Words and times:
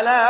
فلا 0.00 0.29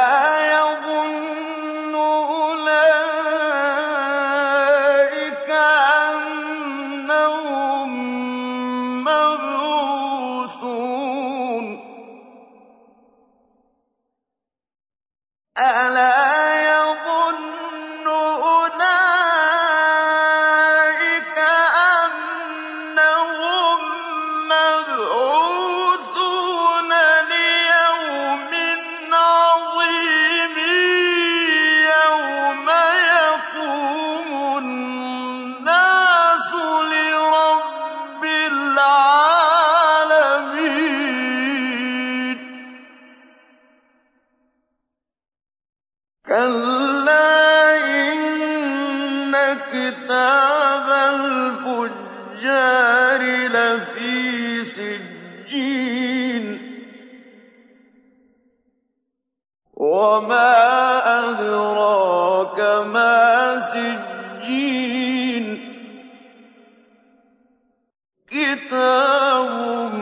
كِتَابٌ 68.50 69.94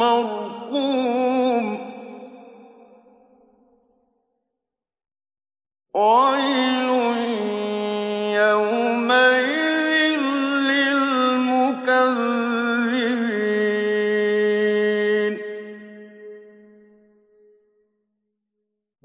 مَّرْقُومٌ 0.00 1.64
وَيْلٌ 5.94 6.88
يَوْمَئِذٍ 8.40 10.20
لِّلْمُكَذِّبِينَ 10.70 12.08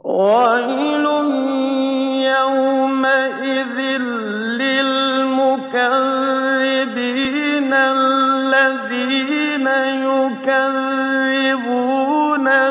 ويل 0.03 1.05
يومئذ 2.33 3.77
للمكذبين 4.63 5.83
الذين 8.67 9.67
يكذبون 10.07 10.71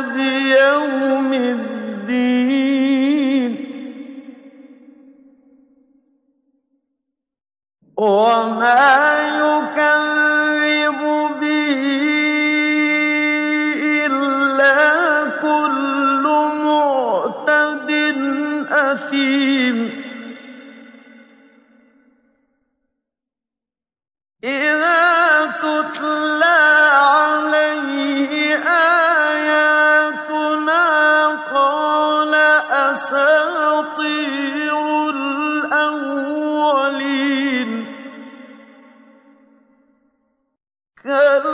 بيوم 0.01 1.33
الدين. 1.33 1.73
وما 7.97 9.22
تَوَكَّلُوا 41.05 41.52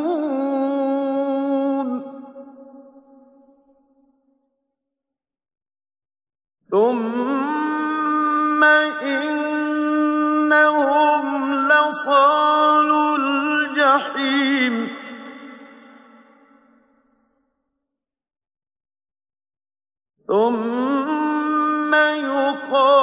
ثُمَّ 6.71 8.63
إِنَّهُمْ 9.13 10.63
لَصَالُو 11.67 13.15
الْجَحِيمِ. 13.15 14.75
ثُمَّ 20.27 21.93
يُقَالُ 21.93 23.02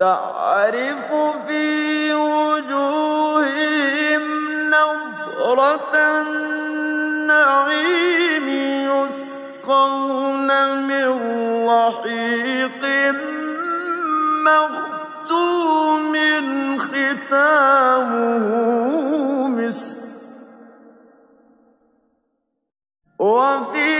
تَعْرِفُ 0.00 1.08
فِي 1.48 2.14
وُجُوهِهِمْ 2.14 3.44
نَضْرَةَ 4.70 5.94
النَّعِيمِ 6.20 7.66
يُسْقَوْنَ 8.88 10.48
مِن 10.88 11.08
رَّحِيقٍ 11.68 12.82
مَّخْتُومٍ 14.48 16.14
خِتَامُهُ 16.78 18.44
مِسْكٌ 19.48 19.98
ۚ. 20.00 20.00
وَفِي 23.20 23.99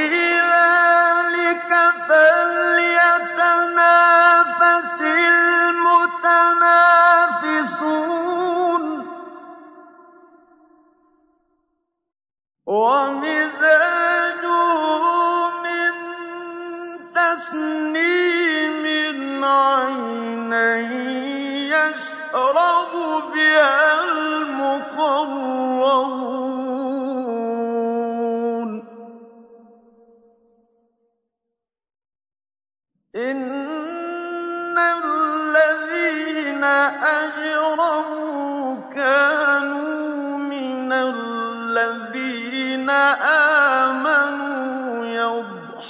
وَمِزَاجُهُ 12.80 14.19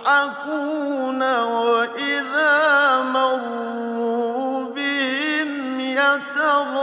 يَضْحَكُونَ 0.00 1.22
وَإِذَا 1.40 3.02
مَرُّوا 3.02 4.64
بِهِمْ 4.64 5.80
يَتَغَامَزُونَ. 5.80 6.80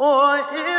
وَإِذَا 0.00 0.69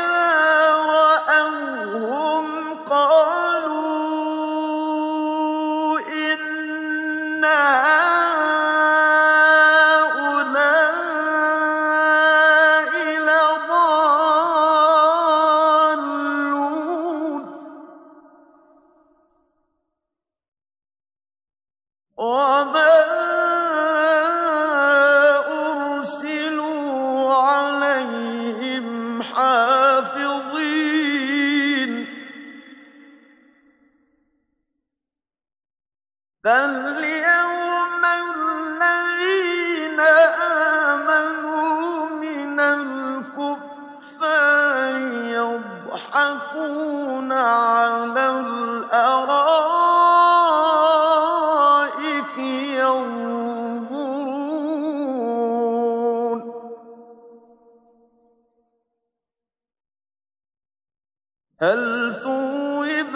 هَلْ 61.61 62.13
ثُوِّبَ 62.23 63.15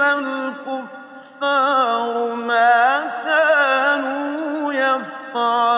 الْكُفَّارُ 1.42 2.13
مَا 2.36 3.00
كَانُوا 3.25 4.74
يَفْعَلُونَ؟ 4.74 5.75